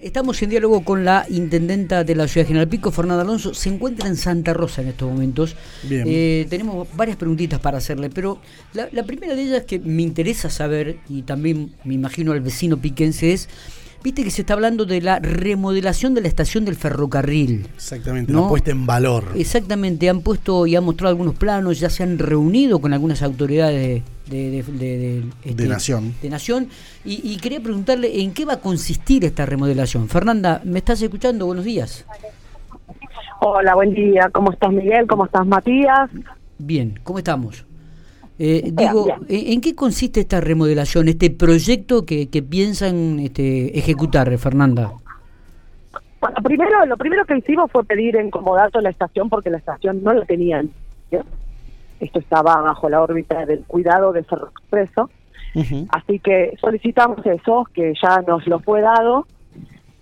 [0.00, 3.52] Estamos en diálogo con la intendenta de la ciudad de General Pico, Fernanda Alonso.
[3.52, 5.56] Se encuentra en Santa Rosa en estos momentos.
[5.82, 6.04] Bien.
[6.06, 8.38] Eh, tenemos varias preguntitas para hacerle, pero
[8.74, 12.76] la, la primera de ellas que me interesa saber, y también me imagino al vecino
[12.76, 13.48] piquense, es,
[14.04, 17.66] viste que se está hablando de la remodelación de la estación del ferrocarril.
[17.74, 18.48] Exactamente, ¿no?
[18.48, 19.32] puesta en valor.
[19.34, 24.04] Exactamente, han puesto y han mostrado algunos planos, ya se han reunido con algunas autoridades
[24.28, 26.14] de, de, de- de- este, De Nación.
[26.22, 26.68] de Nación
[27.04, 30.08] y, y quería preguntarle en qué va a consistir esta remodelación.
[30.08, 31.46] Fernanda, ¿me estás escuchando?
[31.46, 32.04] Buenos días.
[33.40, 34.28] Hola, buen día.
[34.32, 35.06] ¿Cómo estás, Miguel?
[35.06, 36.10] ¿Cómo estás, Matías?
[36.58, 37.64] Bien, ¿cómo estamos?
[38.40, 39.18] Eh, digo, bien.
[39.28, 44.92] ¿en en qué consiste esta remodelación, este proyecto que, que piensan este, ejecutar, Fernanda?
[46.20, 50.02] Bueno, primero, lo primero que hicimos fue pedir en comodato la estación porque la estación
[50.02, 50.70] no la tenían.
[51.10, 51.16] ¿sí?
[52.00, 55.10] Esto estaba bajo la órbita del cuidado de Ferroexpreso.
[55.54, 55.86] Ujú.
[55.90, 59.26] Así que solicitamos eso, que ya nos lo fue dado.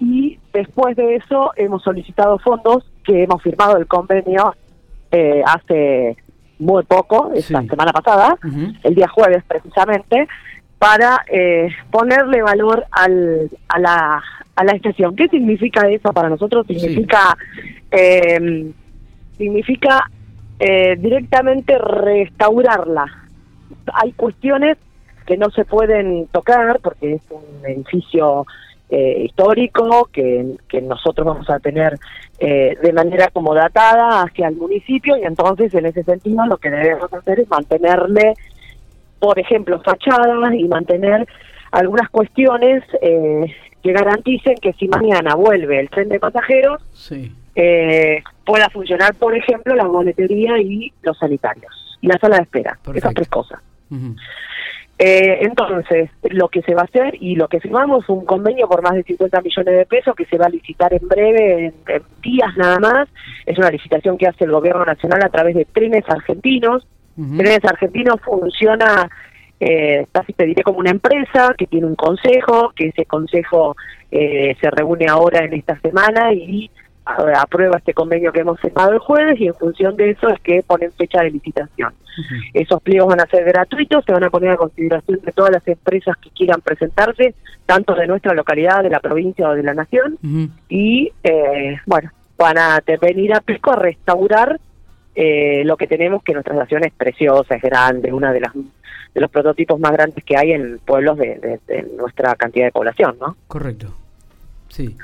[0.00, 4.54] Y después de eso hemos solicitado fondos que hemos firmado el convenio
[5.10, 6.16] eh, hace
[6.58, 7.68] muy poco, esta Sí.
[7.68, 8.36] semana pasada,
[8.82, 10.28] el día jueves precisamente,
[10.78, 14.22] para eh, ponerle valor al, a, la,
[14.56, 15.14] a la estación.
[15.14, 16.66] ¿Qué significa eso para nosotros?
[16.66, 16.78] Sí.
[16.78, 17.36] Significa,
[17.90, 18.72] eh,
[19.38, 20.10] significa
[20.58, 23.06] eh, directamente restaurarla.
[23.92, 24.78] Hay cuestiones
[25.26, 28.46] que no se pueden tocar porque es un edificio
[28.90, 31.98] eh, histórico que, que nosotros vamos a tener
[32.38, 36.70] eh, de manera como datada hacia el municipio y entonces en ese sentido lo que
[36.70, 38.34] debemos hacer es mantenerle,
[39.18, 41.26] por ejemplo, fachadas y mantener
[41.70, 47.32] algunas cuestiones eh, que garanticen que si mañana vuelve el tren de pasajeros Sí.
[47.54, 52.72] Eh, pueda funcionar, por ejemplo, la boletería y los sanitarios y la sala de espera.
[52.72, 52.98] Perfecto.
[52.98, 53.60] Esas tres cosas.
[54.96, 58.82] Eh, entonces, lo que se va a hacer y lo que firmamos un convenio por
[58.82, 62.02] más de 50 millones de pesos que se va a licitar en breve, en, en
[62.22, 63.08] días nada más.
[63.44, 66.86] Es una licitación que hace el gobierno nacional a través de trenes argentinos.
[67.16, 67.36] Ujú.
[67.38, 69.08] Trenes argentinos funciona,
[69.58, 73.76] eh, casi te diré como una empresa que tiene un consejo, que ese consejo
[74.10, 76.70] eh, se reúne ahora en esta semana y
[77.06, 80.62] aprueba este convenio que hemos firmado el jueves y en función de eso es que
[80.66, 81.92] ponen fecha de licitación.
[82.52, 85.66] Esos pliegos van a ser gratuitos, se van a poner a consideración de todas las
[85.68, 87.34] empresas que quieran presentarse,
[87.66, 90.16] tanto de nuestra localidad, de la provincia o de la nación,
[90.68, 94.58] y eh, bueno, van a venir a Pico a restaurar
[95.16, 99.20] eh, lo que tenemos, que nuestra estación es preciosa, es grande, una de las de
[99.20, 103.16] los prototipos más grandes que hay en pueblos de, de- de nuestra cantidad de población,
[103.20, 103.36] ¿no?
[103.46, 103.94] Correcto.
[104.68, 104.96] Sí.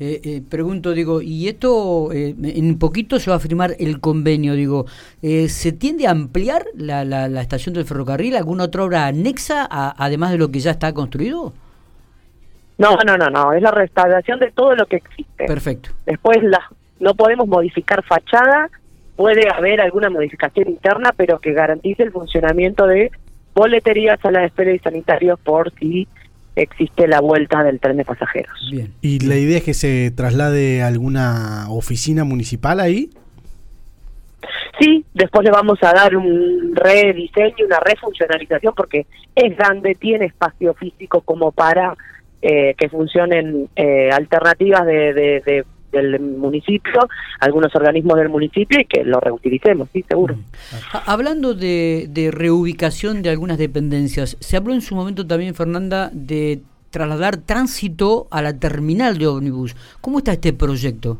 [0.00, 4.00] Eh, eh, pregunto, digo, y esto eh, en un poquito se va a firmar el
[4.00, 4.86] convenio, digo,
[5.22, 8.34] eh, ¿se tiende a ampliar la, la, la estación del ferrocarril?
[8.36, 11.52] ¿Alguna otra obra anexa, a- además de lo que ya está construido?
[12.76, 15.44] No, no, no, no, es la restauración de todo lo que existe.
[15.46, 15.90] Perfecto.
[16.06, 16.60] Después la,
[16.98, 18.68] no podemos modificar fachada,
[19.14, 23.12] puede haber alguna modificación interna, pero que garantice el funcionamiento de
[23.54, 26.08] boletería, sala de espera y sanitarios por si
[26.56, 28.52] existe la vuelta del tren de pasajeros.
[28.70, 28.92] Bien.
[29.00, 33.10] ¿Y la idea es que se traslade a alguna oficina municipal ahí?
[34.78, 40.74] Sí, después le vamos a dar un rediseño, una refuncionalización, porque es grande, tiene espacio
[40.74, 41.94] físico como para
[42.42, 47.08] eh, que funcionen eh, alternativas de, de- de- del municipio,
[47.40, 50.36] algunos organismos del municipio y que lo reutilicemos, sí, seguro.
[50.92, 56.10] Ha- Hablando de, de reubicación de algunas dependencias, se habló en su momento también, Fernanda,
[56.12, 56.60] de
[56.90, 59.74] trasladar tránsito a la terminal de ómnibus.
[60.00, 61.18] ¿Cómo está este proyecto?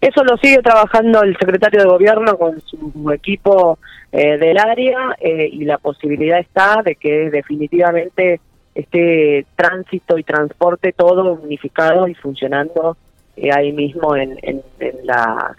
[0.00, 3.78] Eso lo sigue trabajando el secretario de gobierno con su equipo
[4.12, 8.40] eh, del área eh, y la posibilidad está de que definitivamente
[8.74, 12.96] este tránsito y transporte todo unificado y funcionando
[13.40, 15.54] eh, ahí mismo en, en, en la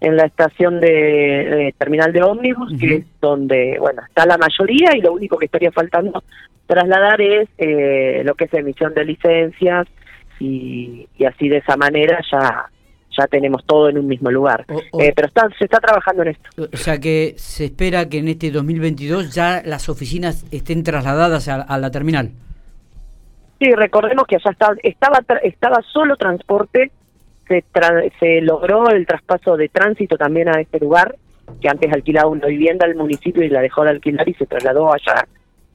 [0.00, 4.94] en la estación de, de terminal de ómnibus, que es donde bueno está la mayoría
[4.96, 6.22] y lo único que estaría faltando
[6.66, 9.86] trasladar es eh, lo que es emisión de licencias
[10.40, 12.66] y, y así de esa manera ya
[13.16, 14.64] ya tenemos todo en un mismo lugar.
[14.68, 16.50] O- o- Eh, pero está, se está trabajando en esto.
[16.72, 21.62] O sea que se espera que en este 2022 ya las oficinas estén trasladadas a,
[21.62, 22.32] a la terminal.
[23.60, 26.90] Sí, recordemos que allá está, estaba tra- estaba solo transporte,
[27.48, 27.64] se,
[28.20, 31.16] se logró el traspaso de tránsito también a este lugar,
[31.60, 34.92] que antes alquilaba una vivienda al municipio y la dejó de alquilar y se trasladó
[34.92, 35.26] allá,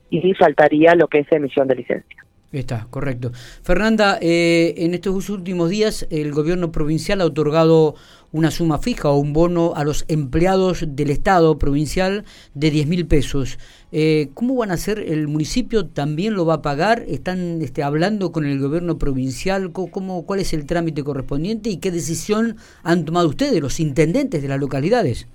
[0.09, 2.25] y faltaría lo que es emisión de licencia.
[2.51, 3.31] Está, correcto.
[3.61, 7.93] Fernanda, eh, en estos últimos días el gobierno provincial ha otorgado
[8.31, 12.25] una suma fija o un bono a los empleados del Estado provincial
[12.55, 13.59] de 10 mil pesos.
[13.91, 14.97] Eh, ¿Cómo van a hacer?
[14.97, 17.03] ¿El municipio también lo va a pagar?
[17.07, 19.71] ¿Están este, hablando con el gobierno provincial?
[19.71, 24.47] ¿Cómo, ¿Cuál es el trámite correspondiente y qué decisión han tomado ustedes, los intendentes de
[24.47, 25.27] las localidades?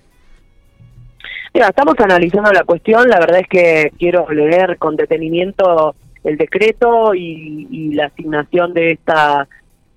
[1.52, 3.08] Mira, estamos analizando la cuestión.
[3.08, 5.94] La verdad es que quiero leer con detenimiento
[6.25, 9.47] el decreto y, la asignación de esta,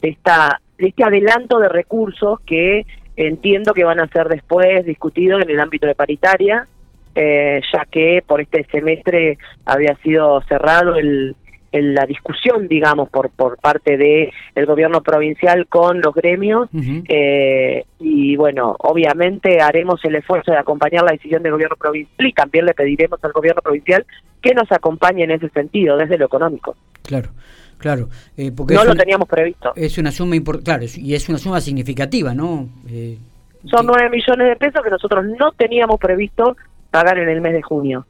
[0.02, 2.86] de esta de este adelanto de recursos que
[3.16, 6.68] entiendo que van a ser después discutidos en el ámbito de paritaria,
[7.16, 11.36] eh, ya que por este semestre había sido cerrado el,
[11.72, 16.70] la discusión, digamos, por, por parte de el gobierno provincial con los gremios.
[16.74, 22.34] eh, y bueno, obviamente haremos el esfuerzo de acompañar la decisión del gobierno provincial y
[22.34, 24.06] también le pediremos al gobierno provincial
[24.42, 26.76] que nos acompañe en ese sentido, desde lo económico.
[27.04, 27.30] Claro.
[27.78, 29.72] Claro, eh, porque no lo teníamos previsto.
[29.76, 32.68] Es una suma importante, claro, y es una suma significativa, ¿no?
[32.90, 33.20] Eh,
[33.66, 36.58] Son nueve millones de pesos que nosotros no teníamos previsto
[36.90, 38.08] pagar en el mes de junio.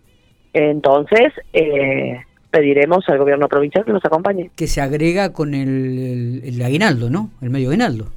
[0.54, 4.52] Entonces, eh, pediremos al gobierno provincial que nos acompañe.
[4.56, 7.32] Que se agrega con el, el, aguinaldo, ¿no?
[7.42, 8.08] El medio aguinaldo.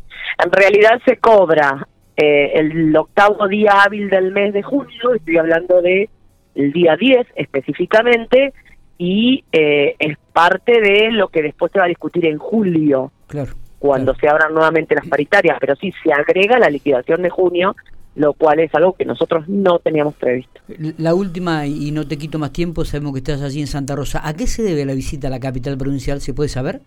[0.43, 1.87] En realidad se cobra
[2.17, 6.09] eh, el octavo día hábil del mes de junio, estoy hablando de
[6.55, 8.53] el día 10 específicamente,
[8.99, 13.53] y eh, es parte de lo que después se va a discutir en julio, claro,
[13.79, 17.75] cuando se abran nuevamente las paritarias, pero sí se agrega la liquidación de junio
[18.17, 20.61] lo cual es algo que nosotros no teníamos previsto.
[20.99, 24.21] La última, y no te quito más tiempo, sabemos que estás allí en Santa Rosa.
[24.27, 26.21] ¿A qué se debe la visita a la capital provincial?
[26.21, 26.81] ¿Se puede saber?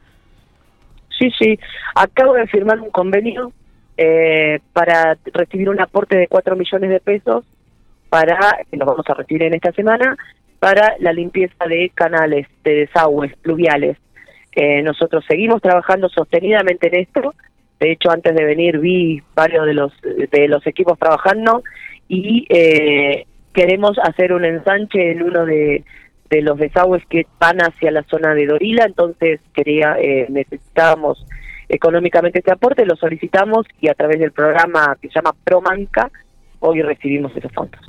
[1.18, 1.60] Sí, sí.
[1.96, 3.52] Acabo de firmar un convenio
[3.98, 7.46] eh, para recibir un aporte de 4 millones de pesos
[8.10, 10.18] para, que lo vamos a recibir en esta semana,
[10.60, 13.98] para la limpieza de canales, de desagües pluviales.
[14.56, 17.34] Eh, nosotros seguimos trabajando sostenidamente en esto
[17.84, 21.64] de hecho, antes de venir vi varios de los, de los equipos trabajando
[22.08, 25.84] y eh, queremos hacer un ensanche en uno de,
[26.30, 31.26] de los desagües que van hacia la zona de Dorila, entonces quería eh, necesitábamos
[31.68, 36.10] económicamente este aporte, lo solicitamos y a través del programa que se llama Promanca
[36.60, 37.82] hoy recibimos esos fondos.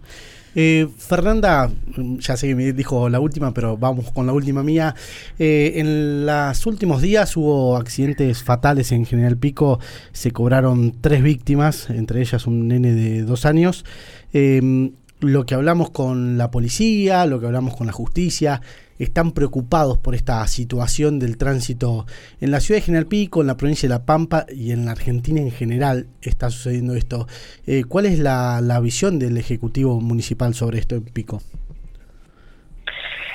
[0.55, 1.71] Eh, Fernanda,
[2.19, 4.95] ya sé que me dijo la última, pero vamos con la última mía.
[5.39, 9.81] Eh, en los últimos días hubo accidentes fatales en General Pico,
[10.13, 13.85] se cobraron tres víctimas, entre ellas un nene de dos años.
[14.33, 14.91] Eh,
[15.21, 18.61] lo que hablamos con la policía, lo que hablamos con la justicia,
[18.99, 22.07] están preocupados por esta situación del tránsito
[22.41, 24.93] en la ciudad de General Pico, en la provincia de La Pampa y en la
[24.93, 27.27] Argentina en general está sucediendo esto.
[27.67, 31.41] Eh, ¿Cuál es la, visión del Ejecutivo Municipal sobre esto en Pico?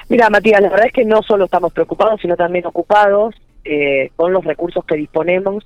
[0.09, 4.33] Mira, Matías, la verdad es que no solo estamos preocupados, sino también ocupados eh, con
[4.33, 5.63] los recursos que disponemos.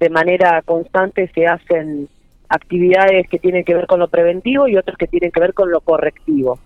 [0.00, 2.08] De manera constante se hacen
[2.48, 5.70] actividades que tienen que ver con lo preventivo y otras que tienen que ver con
[5.70, 6.58] lo correctivo.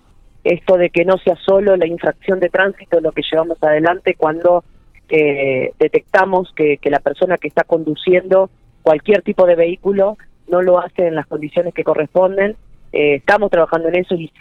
[0.45, 4.65] Esto de que no sea solo la infracción de tránsito lo que llevamos adelante cuando
[5.09, 8.51] eh, detectamos que, la persona que está conduciendo
[8.83, 10.17] cualquier tipo de vehículo
[10.49, 12.57] no lo hace en las condiciones que corresponden.
[12.93, 14.33] Eh, estamos trabajando en eso y,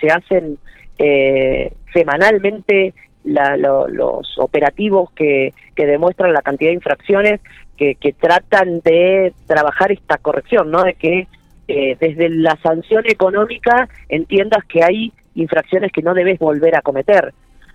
[0.00, 0.56] se hacen
[0.98, 7.40] eh, semanalmente los operativos que, que demuestran la cantidad de infracciones
[7.76, 10.82] que, tratan de trabajar esta corrección, ¿no?
[10.82, 11.26] De que
[11.68, 17.32] eh, desde la sanción económica entiendas que hay infracciones que no debes volver a cometer.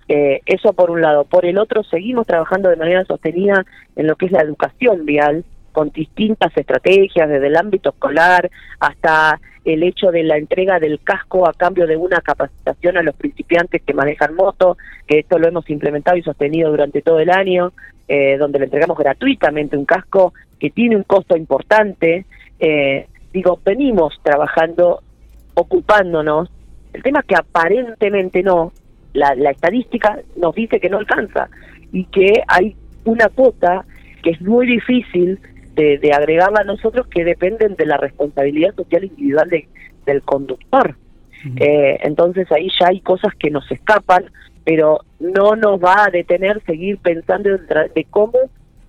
[0.08, 1.24] Eh, eso por un lado.
[1.24, 3.64] Por el otro, seguimos trabajando de manera sostenida
[3.96, 8.50] en lo que es la educación vial, con distintas estrategias, desde el ámbito escolar
[8.80, 13.14] hasta el hecho de la entrega del casco a cambio de una capacitación a los
[13.14, 14.76] principiantes que manejan moto,
[15.06, 17.72] que esto lo hemos implementado y sostenido durante todo el año,
[18.08, 22.24] eh, donde le entregamos gratuitamente un casco que tiene un costo importante.
[22.58, 25.02] Eh, digo, venimos trabajando,
[25.54, 26.50] ocupándonos.
[26.92, 28.72] El tema es que aparentemente no,
[29.12, 31.48] la, la estadística nos dice que no alcanza
[31.92, 33.84] y que hay una cuota
[34.22, 35.38] que es muy difícil
[35.74, 39.68] de, agregarla a nosotros que dependen de la responsabilidad social individual de,
[40.04, 40.96] del conductor.
[41.56, 44.26] Eh, entonces ahí ya hay cosas que nos escapan,
[44.64, 48.38] pero no nos va a detener seguir pensando de, cómo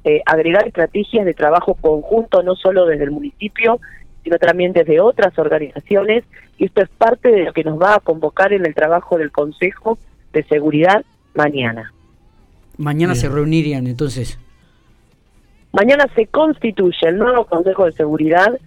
[0.04, 3.80] eh, agregar estrategias de trabajo conjunto, no solo desde el municipio,
[4.24, 6.24] sino también desde otras organizaciones,
[6.58, 9.32] y esto es parte de lo que nos va a convocar en el trabajo del
[9.32, 9.98] Consejo
[10.34, 11.92] de Seguridad mañana.
[12.78, 14.40] Mañana se reunirían entonces.
[15.74, 18.60] Mañana se constituye el nuevo Consejo de Seguridad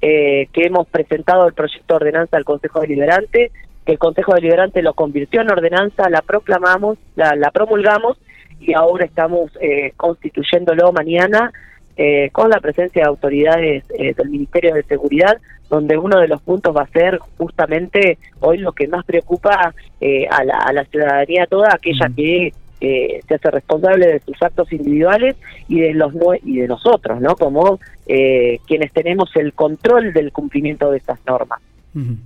[0.00, 3.50] eh, que hemos presentado el proyecto de ordenanza al Consejo Deliberante,
[3.84, 8.18] que el Consejo Deliberante lo convirtió en ordenanza, la proclamamos, la, promulgamos
[8.60, 11.52] y ahora estamos eh, constituyéndolo mañana
[11.98, 15.36] eh, con la presencia de autoridades eh, del Ministerio de Seguridad,
[15.68, 20.26] donde uno de los puntos va a ser justamente hoy lo que más preocupa eh,
[20.30, 24.72] a, la, a, la, ciudadanía toda, aquella que eh, se hace responsable de sus actos
[24.72, 25.36] individuales
[25.66, 26.12] y de los
[26.44, 27.34] y de nosotros, ¿no?
[27.34, 31.60] Como eh, quienes tenemos el control del cumplimiento de estas normas.
[31.94, 32.16] Uh -huh.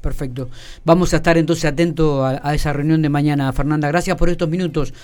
[0.00, 0.48] Perfecto.
[0.84, 3.88] Vamos a estar entonces atentos a, a esa reunión de mañana, Fernanda.
[3.88, 4.94] Gracias por estos minutos.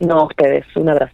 [0.00, 0.64] No, ustedes.
[0.76, 1.12] Un abrazo.